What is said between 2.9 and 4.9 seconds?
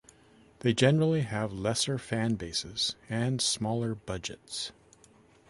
and smaller budgets.